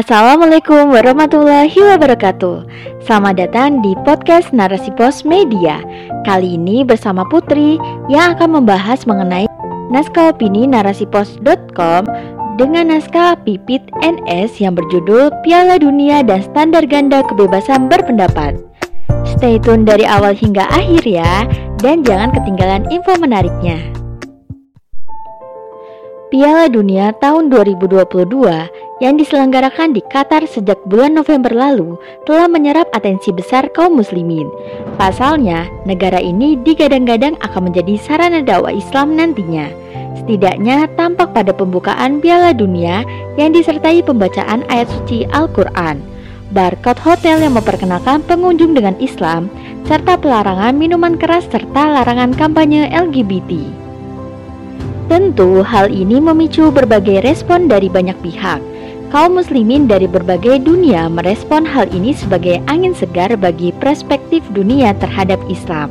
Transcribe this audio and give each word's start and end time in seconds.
Assalamualaikum 0.00 0.96
warahmatullahi 0.96 1.76
wabarakatuh. 1.76 2.64
Selamat 3.04 3.36
datang 3.36 3.84
di 3.84 3.92
podcast 4.00 4.48
Narasi 4.48 4.88
Pos 4.96 5.28
Media. 5.28 5.84
Kali 6.24 6.56
ini 6.56 6.80
bersama 6.80 7.20
Putri 7.28 7.76
yang 8.08 8.32
akan 8.32 8.64
membahas 8.64 9.04
mengenai 9.04 9.44
naskah 9.92 10.32
opini 10.32 10.64
narasipos.com 10.64 12.08
dengan 12.56 12.88
naskah 12.88 13.36
Pipit 13.44 13.84
NS 14.00 14.64
yang 14.64 14.72
berjudul 14.72 15.28
Piala 15.44 15.76
Dunia 15.76 16.24
dan 16.24 16.48
Standar 16.48 16.88
Ganda 16.88 17.20
Kebebasan 17.20 17.92
Berpendapat. 17.92 18.56
Stay 19.28 19.60
tune 19.60 19.84
dari 19.84 20.08
awal 20.08 20.32
hingga 20.32 20.64
akhir 20.72 21.04
ya 21.04 21.44
dan 21.84 22.00
jangan 22.08 22.32
ketinggalan 22.32 22.88
info 22.88 23.20
menariknya 23.20 23.99
Piala 26.30 26.70
Dunia 26.70 27.10
tahun 27.18 27.50
2022 27.50 28.06
yang 29.02 29.18
diselenggarakan 29.18 29.90
di 29.90 29.98
Qatar 29.98 30.46
sejak 30.46 30.78
bulan 30.86 31.18
November 31.18 31.50
lalu 31.50 31.98
telah 32.22 32.46
menyerap 32.46 32.86
atensi 32.94 33.34
besar 33.34 33.66
kaum 33.74 33.98
muslimin. 33.98 34.46
Pasalnya, 34.94 35.66
negara 35.90 36.22
ini 36.22 36.54
digadang-gadang 36.62 37.34
akan 37.42 37.74
menjadi 37.74 37.98
sarana 37.98 38.46
dakwah 38.46 38.70
Islam 38.70 39.18
nantinya. 39.18 39.74
Setidaknya 40.22 40.86
tampak 40.94 41.34
pada 41.34 41.50
pembukaan 41.50 42.22
Piala 42.22 42.54
Dunia 42.54 43.02
yang 43.34 43.50
disertai 43.50 43.98
pembacaan 43.98 44.62
ayat 44.70 44.86
suci 44.86 45.26
Al-Quran, 45.34 45.98
barcode 46.54 47.02
hotel 47.02 47.42
yang 47.42 47.58
memperkenalkan 47.58 48.22
pengunjung 48.22 48.78
dengan 48.78 48.94
Islam, 49.02 49.50
serta 49.82 50.14
pelarangan 50.14 50.78
minuman 50.78 51.18
keras 51.18 51.50
serta 51.50 51.90
larangan 51.90 52.30
kampanye 52.38 52.86
LGBT. 52.94 53.79
Tentu 55.10 55.66
hal 55.66 55.90
ini 55.90 56.22
memicu 56.22 56.70
berbagai 56.70 57.26
respon 57.26 57.66
dari 57.66 57.90
banyak 57.90 58.14
pihak. 58.22 58.62
Kaum 59.10 59.42
muslimin 59.42 59.90
dari 59.90 60.06
berbagai 60.06 60.62
dunia 60.62 61.10
merespon 61.10 61.66
hal 61.66 61.90
ini 61.90 62.14
sebagai 62.14 62.62
angin 62.70 62.94
segar 62.94 63.34
bagi 63.34 63.74
perspektif 63.82 64.46
dunia 64.54 64.94
terhadap 65.02 65.42
Islam. 65.50 65.90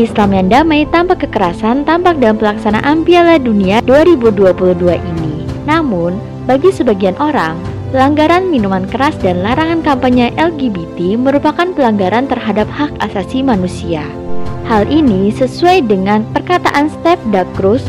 Islam 0.00 0.32
yang 0.32 0.48
damai 0.48 0.88
tanpa 0.88 1.12
kekerasan 1.12 1.84
tampak 1.84 2.16
dalam 2.16 2.40
pelaksanaan 2.40 3.04
Piala 3.04 3.36
Dunia 3.36 3.84
2022 3.84 4.96
ini. 4.96 5.44
Namun, 5.68 6.16
bagi 6.48 6.72
sebagian 6.72 7.20
orang, 7.20 7.60
pelanggaran 7.92 8.48
minuman 8.48 8.88
keras 8.88 9.12
dan 9.20 9.44
larangan 9.44 9.84
kampanye 9.84 10.32
LGBT 10.40 11.20
merupakan 11.20 11.68
pelanggaran 11.76 12.32
terhadap 12.32 12.64
hak 12.72 12.96
asasi 13.04 13.44
manusia. 13.44 14.08
Hal 14.64 14.88
ini 14.88 15.28
sesuai 15.36 15.84
dengan 15.84 16.24
perkataan 16.32 16.88
Steph 16.88 17.20
Da 17.28 17.44
Cruz, 17.54 17.84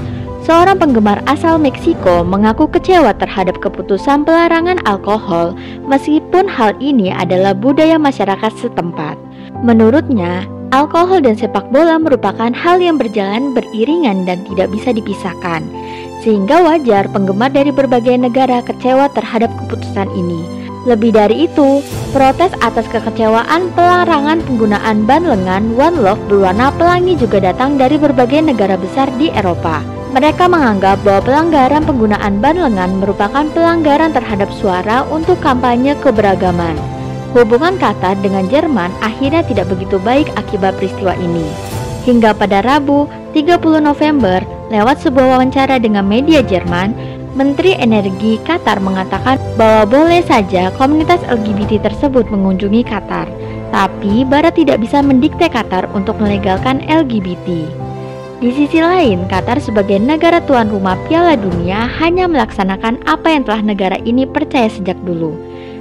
Seorang 0.48 0.80
penggemar 0.80 1.20
asal 1.28 1.60
Meksiko 1.60 2.24
mengaku 2.24 2.72
kecewa 2.72 3.12
terhadap 3.20 3.60
keputusan 3.60 4.24
pelarangan 4.24 4.80
alkohol 4.88 5.52
meskipun 5.92 6.48
hal 6.48 6.72
ini 6.80 7.12
adalah 7.12 7.52
budaya 7.52 8.00
masyarakat 8.00 8.56
setempat. 8.56 9.20
Menurutnya, 9.60 10.48
alkohol 10.72 11.20
dan 11.20 11.36
sepak 11.36 11.68
bola 11.68 12.00
merupakan 12.00 12.48
hal 12.56 12.80
yang 12.80 12.96
berjalan 12.96 13.52
beriringan 13.52 14.24
dan 14.24 14.40
tidak 14.48 14.72
bisa 14.72 14.96
dipisahkan. 14.96 15.68
Sehingga 16.24 16.64
wajar 16.64 17.12
penggemar 17.12 17.52
dari 17.52 17.76
berbagai 17.76 18.16
negara 18.16 18.64
kecewa 18.64 19.12
terhadap 19.12 19.52
keputusan 19.52 20.08
ini. 20.16 20.48
Lebih 20.88 21.12
dari 21.12 21.52
itu, 21.52 21.84
protes 22.16 22.56
atas 22.64 22.88
kekecewaan 22.88 23.68
pelarangan 23.76 24.40
penggunaan 24.48 25.04
ban 25.04 25.28
lengan 25.28 25.76
One 25.76 26.00
Love 26.00 26.24
berwarna 26.32 26.72
pelangi 26.80 27.20
juga 27.20 27.44
datang 27.44 27.76
dari 27.76 28.00
berbagai 28.00 28.48
negara 28.48 28.80
besar 28.80 29.12
di 29.20 29.28
Eropa. 29.36 29.97
Mereka 30.18 30.50
menganggap 30.50 31.06
bahwa 31.06 31.22
pelanggaran 31.30 31.86
penggunaan 31.86 32.42
ban 32.42 32.58
lengan 32.58 32.98
merupakan 32.98 33.46
pelanggaran 33.54 34.10
terhadap 34.18 34.50
suara 34.50 35.06
untuk 35.14 35.38
kampanye 35.46 35.94
keberagaman. 36.02 36.74
Hubungan 37.38 37.78
Qatar 37.78 38.18
dengan 38.26 38.50
Jerman 38.50 38.90
akhirnya 39.06 39.46
tidak 39.46 39.70
begitu 39.70 40.02
baik 40.02 40.26
akibat 40.34 40.74
peristiwa 40.82 41.14
ini. 41.22 41.46
Hingga 42.10 42.34
pada 42.34 42.66
Rabu, 42.66 43.06
30 43.38 43.62
November, 43.78 44.42
lewat 44.74 45.06
sebuah 45.06 45.38
wawancara 45.38 45.78
dengan 45.78 46.10
media 46.10 46.42
Jerman, 46.42 46.98
Menteri 47.38 47.78
Energi 47.78 48.42
Qatar 48.42 48.82
mengatakan 48.82 49.38
bahwa 49.54 49.86
boleh 49.86 50.26
saja 50.26 50.74
komunitas 50.82 51.22
LGBT 51.30 51.94
tersebut 51.94 52.26
mengunjungi 52.34 52.82
Qatar, 52.90 53.30
tapi 53.70 54.26
Barat 54.26 54.58
tidak 54.58 54.82
bisa 54.82 54.98
mendikte 55.06 55.46
Qatar 55.46 55.86
untuk 55.94 56.18
melegalkan 56.18 56.82
LGBT. 56.90 57.86
Di 58.38 58.54
sisi 58.54 58.78
lain, 58.78 59.26
Qatar 59.26 59.58
sebagai 59.58 59.98
negara 59.98 60.38
tuan 60.46 60.70
rumah 60.70 60.94
Piala 61.10 61.34
Dunia 61.34 61.90
hanya 61.98 62.30
melaksanakan 62.30 63.02
apa 63.10 63.34
yang 63.34 63.42
telah 63.42 63.66
negara 63.66 63.98
ini 64.06 64.30
percaya 64.30 64.70
sejak 64.70 64.94
dulu. 65.02 65.34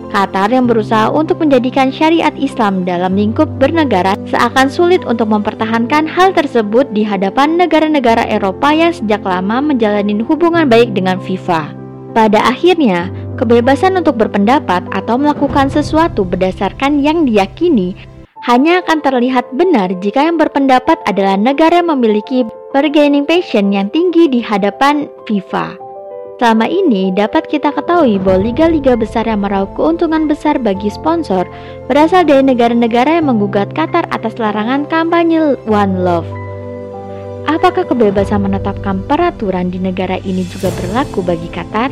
Qatar 0.08 0.48
yang 0.48 0.64
berusaha 0.64 1.12
untuk 1.12 1.44
menjadikan 1.44 1.92
syariat 1.92 2.32
Islam 2.32 2.88
dalam 2.88 3.12
lingkup 3.12 3.44
bernegara 3.60 4.16
seakan 4.32 4.72
sulit 4.72 5.04
untuk 5.04 5.28
mempertahankan 5.28 6.08
hal 6.08 6.32
tersebut 6.32 6.88
di 6.96 7.04
hadapan 7.04 7.60
negara-negara 7.60 8.24
Eropa 8.24 8.72
yang 8.72 8.96
sejak 8.96 9.20
lama 9.20 9.60
menjalani 9.60 10.16
hubungan 10.24 10.64
baik 10.64 10.96
dengan 10.96 11.20
FIFA. 11.20 11.76
Pada 12.16 12.40
akhirnya, 12.40 13.12
kebebasan 13.36 14.00
untuk 14.00 14.16
berpendapat 14.16 14.80
atau 14.96 15.20
melakukan 15.20 15.68
sesuatu 15.68 16.24
berdasarkan 16.24 17.04
yang 17.04 17.28
diyakini 17.28 18.15
hanya 18.46 18.78
akan 18.78 19.02
terlihat 19.02 19.50
benar 19.58 19.90
jika 19.98 20.22
yang 20.22 20.38
berpendapat 20.38 21.02
adalah 21.10 21.34
negara 21.34 21.82
yang 21.82 21.90
memiliki 21.90 22.46
bargaining 22.70 23.26
passion 23.26 23.74
yang 23.74 23.90
tinggi 23.90 24.30
di 24.30 24.38
hadapan 24.38 25.10
FIFA. 25.26 25.74
Selama 26.38 26.70
ini 26.70 27.10
dapat 27.10 27.50
kita 27.50 27.74
ketahui 27.74 28.22
bahwa 28.22 28.46
liga-liga 28.46 28.94
besar 28.94 29.26
yang 29.26 29.42
meraup 29.42 29.74
keuntungan 29.74 30.30
besar 30.30 30.62
bagi 30.62 30.86
sponsor 30.86 31.42
berasal 31.90 32.22
dari 32.22 32.46
negara-negara 32.46 33.18
yang 33.18 33.34
menggugat 33.34 33.74
Qatar 33.74 34.06
atas 34.14 34.38
larangan 34.38 34.86
kampanye 34.86 35.58
One 35.66 36.06
Love. 36.06 36.28
Apakah 37.50 37.82
kebebasan 37.82 38.46
menetapkan 38.46 39.02
peraturan 39.10 39.74
di 39.74 39.82
negara 39.82 40.22
ini 40.22 40.46
juga 40.46 40.70
berlaku 40.70 41.18
bagi 41.26 41.50
Qatar? 41.50 41.90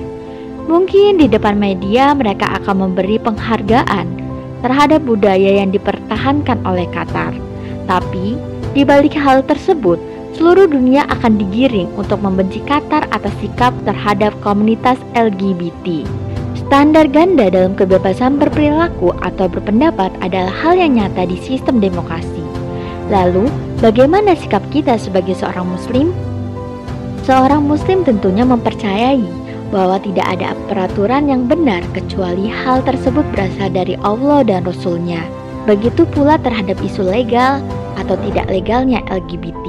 Mungkin 0.71 1.19
di 1.19 1.27
depan 1.27 1.59
media 1.59 2.15
mereka 2.15 2.47
akan 2.63 2.87
memberi 2.87 3.19
penghargaan 3.19 4.24
terhadap 4.65 5.05
budaya 5.05 5.61
yang 5.61 5.69
dipertahankan 5.69 6.65
oleh 6.65 6.89
Qatar. 6.89 7.37
Tapi, 7.85 8.41
di 8.73 8.81
balik 8.81 9.13
hal 9.13 9.45
tersebut, 9.45 10.01
seluruh 10.33 10.65
dunia 10.65 11.05
akan 11.13 11.37
digiring 11.37 11.93
untuk 12.01 12.25
membenci 12.25 12.65
Qatar 12.65 13.05
atas 13.13 13.37
sikap 13.45 13.77
terhadap 13.85 14.33
komunitas 14.41 14.97
LGBT. 15.13 16.09
Standar 16.65 17.05
ganda 17.13 17.53
dalam 17.53 17.77
kebebasan 17.77 18.41
berperilaku 18.41 19.13
atau 19.21 19.53
berpendapat 19.53 20.09
adalah 20.25 20.51
hal 20.51 20.81
yang 20.81 20.97
nyata 20.97 21.29
di 21.29 21.37
sistem 21.45 21.77
demokrasi. 21.77 22.41
Lalu, 23.13 23.53
bagaimana 23.85 24.33
sikap 24.33 24.65
kita 24.73 24.97
sebagai 24.97 25.37
seorang 25.37 25.69
muslim? 25.69 26.09
Seorang 27.29 27.69
muslim 27.69 28.01
tentunya 28.01 28.49
mempercayai 28.49 29.44
bahwa 29.73 30.01
tidak 30.03 30.27
ada 30.29 30.53
peraturan 30.69 31.31
yang 31.31 31.49
benar 31.49 31.81
kecuali 31.97 32.51
hal 32.51 32.85
tersebut 32.85 33.25
berasal 33.33 33.71
dari 33.73 33.97
Allah 34.05 34.45
dan 34.45 34.65
Rasulnya. 34.65 35.23
Begitu 35.65 36.05
pula 36.13 36.37
terhadap 36.41 36.77
isu 36.85 37.05
legal 37.09 37.65
atau 37.97 38.19
tidak 38.29 38.51
legalnya 38.53 39.01
LGBT. 39.09 39.65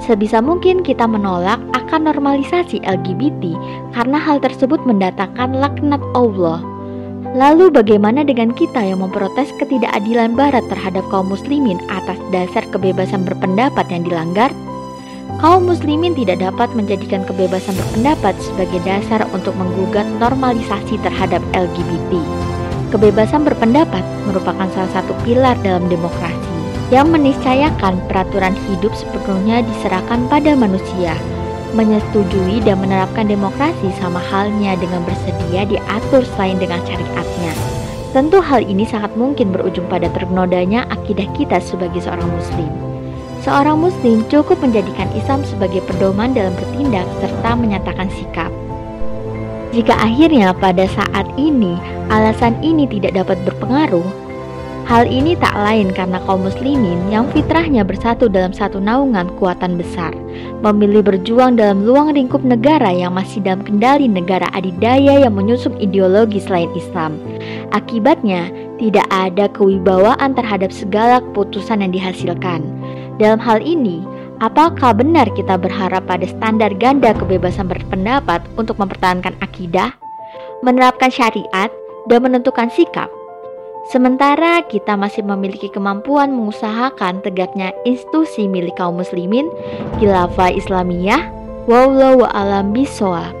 Sebisa 0.00 0.40
mungkin 0.42 0.82
kita 0.82 1.06
menolak 1.06 1.60
akan 1.76 2.10
normalisasi 2.10 2.82
LGBT 2.82 3.54
karena 3.94 4.18
hal 4.18 4.42
tersebut 4.42 4.80
mendatangkan 4.88 5.54
laknat 5.54 6.02
Allah. 6.16 6.64
Lalu 7.30 7.70
bagaimana 7.70 8.26
dengan 8.26 8.50
kita 8.50 8.82
yang 8.82 9.06
memprotes 9.06 9.54
ketidakadilan 9.62 10.34
barat 10.34 10.66
terhadap 10.66 11.06
kaum 11.14 11.30
muslimin 11.30 11.78
atas 11.86 12.18
dasar 12.34 12.66
kebebasan 12.74 13.22
berpendapat 13.22 13.86
yang 13.86 14.02
dilanggar? 14.02 14.50
Kaum 15.38 15.70
muslimin 15.70 16.18
tidak 16.18 16.42
dapat 16.42 16.66
menjadikan 16.74 17.22
kebebasan 17.22 17.78
berpendapat 17.78 18.34
sebagai 18.42 18.82
dasar 18.82 19.22
untuk 19.30 19.54
menggugat 19.54 20.08
normalisasi 20.18 20.98
terhadap 21.06 21.38
LGBT. 21.54 22.18
Kebebasan 22.90 23.46
berpendapat 23.46 24.02
merupakan 24.26 24.66
salah 24.74 24.90
satu 24.90 25.14
pilar 25.22 25.54
dalam 25.62 25.86
demokrasi 25.86 26.50
yang 26.90 27.14
meniscayakan 27.14 28.02
peraturan 28.10 28.58
hidup 28.66 28.90
sepenuhnya 28.98 29.62
diserahkan 29.62 30.26
pada 30.26 30.58
manusia. 30.58 31.14
Menyetujui 31.70 32.66
dan 32.66 32.82
menerapkan 32.82 33.30
demokrasi 33.30 33.94
sama 34.02 34.18
halnya 34.18 34.74
dengan 34.74 35.06
bersedia 35.06 35.62
diatur 35.70 36.26
selain 36.34 36.58
dengan 36.58 36.82
syariatnya. 36.82 37.54
Tentu 38.10 38.42
hal 38.42 38.66
ini 38.66 38.82
sangat 38.82 39.14
mungkin 39.14 39.54
berujung 39.54 39.86
pada 39.86 40.10
ternodanya 40.10 40.82
akidah 40.90 41.30
kita 41.38 41.62
sebagai 41.62 42.02
seorang 42.02 42.26
muslim 42.26 42.89
seorang 43.42 43.80
muslim 43.80 44.24
cukup 44.28 44.60
menjadikan 44.60 45.08
Islam 45.16 45.44
sebagai 45.44 45.80
pedoman 45.84 46.32
dalam 46.36 46.52
bertindak 46.56 47.08
serta 47.20 47.56
menyatakan 47.56 48.08
sikap. 48.12 48.52
Jika 49.70 49.94
akhirnya 49.94 50.50
pada 50.50 50.84
saat 50.90 51.30
ini 51.38 51.78
alasan 52.10 52.58
ini 52.58 52.90
tidak 52.90 53.22
dapat 53.22 53.38
berpengaruh, 53.46 54.02
Hal 54.90 55.06
ini 55.06 55.38
tak 55.38 55.54
lain 55.54 55.94
karena 55.94 56.18
kaum 56.26 56.42
muslimin 56.42 56.98
yang 57.14 57.30
fitrahnya 57.30 57.86
bersatu 57.86 58.26
dalam 58.26 58.50
satu 58.50 58.82
naungan 58.82 59.30
kekuatan 59.38 59.78
besar, 59.78 60.10
memilih 60.66 61.06
berjuang 61.06 61.54
dalam 61.54 61.86
luang 61.86 62.10
lingkup 62.10 62.42
negara 62.42 62.90
yang 62.90 63.14
masih 63.14 63.38
dalam 63.38 63.62
kendali 63.62 64.10
negara 64.10 64.50
adidaya 64.50 65.22
yang 65.22 65.38
menyusup 65.38 65.70
ideologi 65.78 66.42
selain 66.42 66.74
Islam. 66.74 67.22
Akibatnya, 67.70 68.50
tidak 68.82 69.06
ada 69.14 69.46
kewibawaan 69.54 70.34
terhadap 70.34 70.74
segala 70.74 71.22
keputusan 71.22 71.86
yang 71.86 71.94
dihasilkan. 71.94 72.66
Dalam 73.20 73.36
hal 73.36 73.60
ini, 73.60 74.00
apakah 74.40 74.96
benar 74.96 75.28
kita 75.36 75.60
berharap 75.60 76.08
pada 76.08 76.24
standar 76.24 76.72
ganda 76.80 77.12
kebebasan 77.12 77.68
berpendapat 77.68 78.40
untuk 78.56 78.80
mempertahankan 78.80 79.36
akidah, 79.44 79.92
menerapkan 80.64 81.12
syariat, 81.12 81.68
dan 82.08 82.24
menentukan 82.24 82.72
sikap? 82.72 83.12
Sementara 83.92 84.64
kita 84.64 84.96
masih 84.96 85.20
memiliki 85.20 85.68
kemampuan 85.68 86.32
mengusahakan 86.32 87.20
tegaknya 87.20 87.76
institusi 87.84 88.48
milik 88.48 88.80
kaum 88.80 88.96
muslimin, 88.96 89.52
khilafah 90.00 90.56
Islamiyah, 90.56 91.28
wallahu 91.68 92.24
a'lam 92.24 92.72
bishawab. 92.72 93.39